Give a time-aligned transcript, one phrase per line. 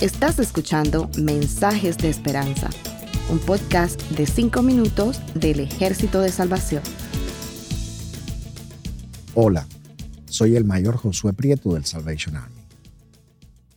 [0.00, 2.68] Estás escuchando Mensajes de Esperanza,
[3.30, 6.82] un podcast de 5 minutos del Ejército de Salvación.
[9.34, 9.68] Hola,
[10.26, 12.66] soy el mayor Josué Prieto del Salvation Army.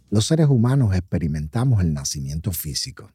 [0.10, 3.12] Los seres humanos experimentamos el nacimiento físico,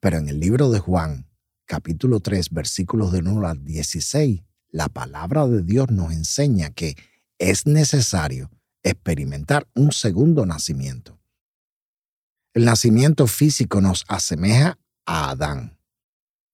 [0.00, 1.28] pero en el libro de Juan,
[1.66, 6.96] capítulo 3, versículos de 1 al 16, la palabra de Dios nos enseña que
[7.38, 8.50] es necesario
[8.84, 11.18] experimentar un segundo nacimiento.
[12.52, 15.76] El nacimiento físico nos asemeja a Adán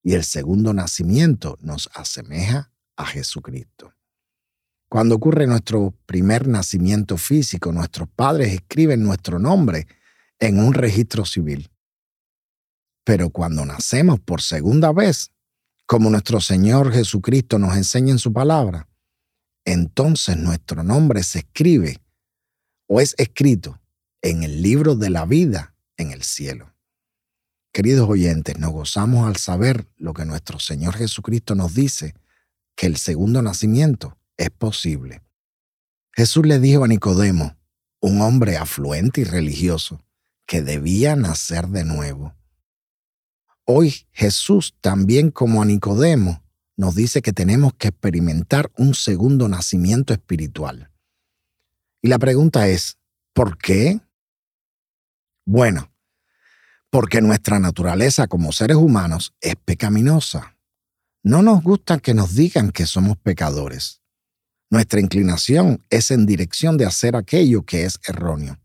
[0.03, 3.93] y el segundo nacimiento nos asemeja a Jesucristo.
[4.89, 9.87] Cuando ocurre nuestro primer nacimiento físico, nuestros padres escriben nuestro nombre
[10.39, 11.71] en un registro civil.
[13.05, 15.31] Pero cuando nacemos por segunda vez,
[15.87, 18.89] como nuestro Señor Jesucristo nos enseña en su palabra,
[19.65, 22.01] entonces nuestro nombre se escribe
[22.93, 23.81] o es escrito
[24.21, 26.75] en el libro de la vida en el cielo.
[27.73, 32.15] Queridos oyentes, nos gozamos al saber lo que nuestro Señor Jesucristo nos dice,
[32.75, 35.23] que el segundo nacimiento es posible.
[36.13, 37.57] Jesús le dijo a Nicodemo,
[38.01, 40.05] un hombre afluente y religioso,
[40.45, 42.35] que debía nacer de nuevo.
[43.67, 46.43] Hoy Jesús, también como a Nicodemo,
[46.77, 50.90] nos dice que tenemos que experimentar un segundo nacimiento espiritual.
[52.03, 52.99] Y la pregunta es,
[53.33, 54.01] ¿por qué?
[55.45, 55.93] Bueno,
[56.91, 60.57] porque nuestra naturaleza como seres humanos es pecaminosa.
[61.23, 64.01] No nos gusta que nos digan que somos pecadores.
[64.71, 68.59] Nuestra inclinación es en dirección de hacer aquello que es erróneo.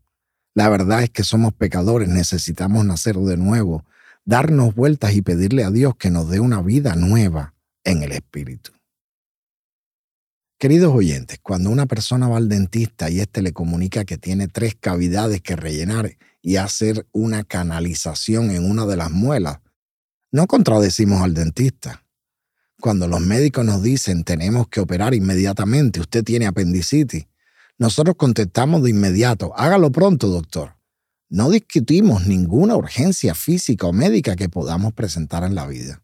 [0.54, 3.84] La verdad es que somos pecadores, necesitamos nacer de nuevo,
[4.24, 8.75] darnos vueltas y pedirle a Dios que nos dé una vida nueva en el Espíritu.
[10.66, 14.74] Queridos oyentes, cuando una persona va al dentista y éste le comunica que tiene tres
[14.74, 19.60] cavidades que rellenar y hacer una canalización en una de las muelas,
[20.32, 22.04] no contradecimos al dentista.
[22.80, 27.28] Cuando los médicos nos dicen tenemos que operar inmediatamente, usted tiene apendicitis,
[27.78, 30.74] nosotros contestamos de inmediato, hágalo pronto, doctor.
[31.28, 36.02] No discutimos ninguna urgencia física o médica que podamos presentar en la vida.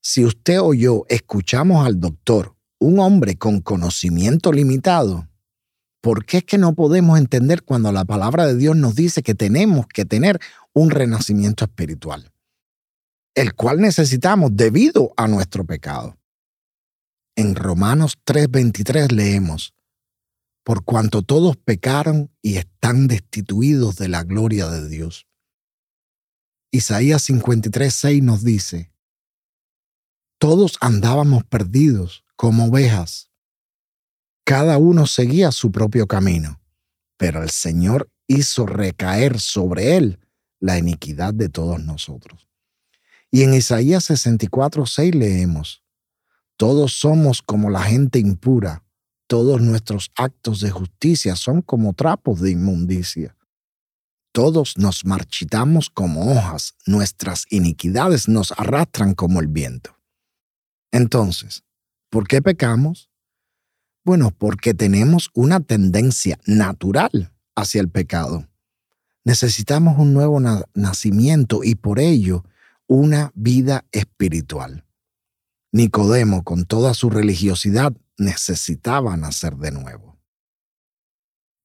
[0.00, 2.51] Si usted o yo escuchamos al doctor,
[2.82, 5.28] un hombre con conocimiento limitado,
[6.00, 9.34] ¿por qué es que no podemos entender cuando la palabra de Dios nos dice que
[9.34, 10.40] tenemos que tener
[10.72, 12.32] un renacimiento espiritual?
[13.34, 16.18] El cual necesitamos debido a nuestro pecado.
[17.36, 19.74] En Romanos 3:23 leemos,
[20.64, 25.26] por cuanto todos pecaron y están destituidos de la gloria de Dios.
[26.72, 28.92] Isaías 53:6 nos dice,
[30.38, 33.30] todos andábamos perdidos como ovejas.
[34.44, 36.60] Cada uno seguía su propio camino,
[37.16, 40.18] pero el Señor hizo recaer sobre él
[40.58, 42.48] la iniquidad de todos nosotros.
[43.30, 45.84] Y en Isaías 64, 6 leemos,
[46.56, 48.84] Todos somos como la gente impura,
[49.28, 53.36] todos nuestros actos de justicia son como trapos de inmundicia.
[54.32, 59.96] Todos nos marchitamos como hojas, nuestras iniquidades nos arrastran como el viento.
[60.90, 61.62] Entonces,
[62.12, 63.10] ¿por qué pecamos?
[64.04, 68.46] Bueno, porque tenemos una tendencia natural hacia el pecado.
[69.24, 70.38] Necesitamos un nuevo
[70.74, 72.44] nacimiento y por ello
[72.86, 74.84] una vida espiritual.
[75.72, 80.18] Nicodemo, con toda su religiosidad, necesitaba nacer de nuevo.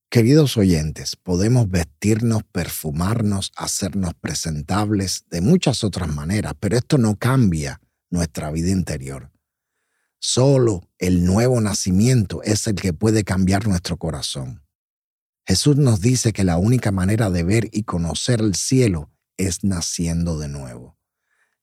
[0.10, 7.82] Queridos oyentes, podemos vestirnos, perfumarnos, hacernos presentables de muchas otras maneras, pero esto no cambia
[8.10, 9.30] nuestra vida interior.
[10.20, 14.64] Solo el nuevo nacimiento es el que puede cambiar nuestro corazón.
[15.46, 20.40] Jesús nos dice que la única manera de ver y conocer el cielo es naciendo
[20.40, 20.98] de nuevo.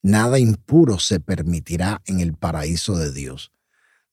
[0.02, 3.52] Nada impuro se permitirá en el paraíso de Dios.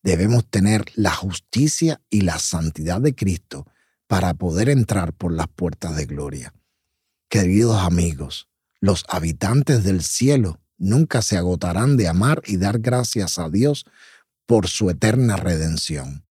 [0.04, 3.68] Debemos tener la justicia y la santidad de Cristo
[4.08, 6.54] para poder entrar por las puertas de gloria.
[7.30, 8.50] Queridos amigos,
[8.80, 13.86] los habitantes del cielo nunca se agotarán de amar y dar gracias a Dios
[14.52, 16.26] por su eterna redención.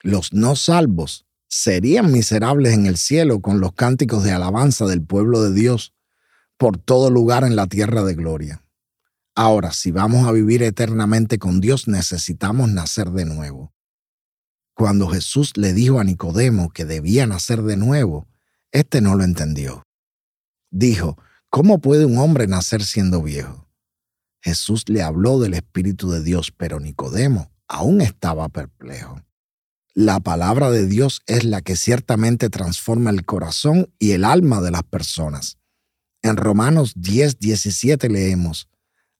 [0.00, 5.42] Los no salvos serían miserables en el cielo con los cánticos de alabanza del pueblo
[5.42, 5.92] de Dios
[6.56, 8.62] por todo lugar en la tierra de gloria.
[9.34, 13.74] Ahora, si vamos a vivir eternamente con Dios, necesitamos nacer de nuevo.
[14.74, 18.28] Cuando Jesús le dijo a Nicodemo que debía nacer de nuevo,
[18.70, 19.82] éste no lo entendió.
[20.70, 21.18] Dijo,
[21.50, 23.68] ¿cómo puede un hombre nacer siendo viejo?
[24.42, 29.20] Jesús le habló del Espíritu de Dios, pero Nicodemo aún estaba perplejo.
[29.94, 34.70] La palabra de Dios es la que ciertamente transforma el corazón y el alma de
[34.70, 35.58] las personas.
[36.22, 38.68] En Romanos 10, 17 leemos,